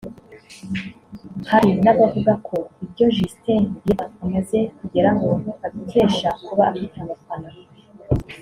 Hari 1.51 1.69
n’abavuga 1.83 2.33
ko 2.47 2.57
ibyo 2.83 3.05
Justin 3.17 3.61
Bieber 3.83 4.09
amaze 4.23 4.59
kugeraho 4.79 5.29
abikesha 5.65 6.29
kuba 6.45 6.63
afite 6.71 6.97
abafana 7.05 7.49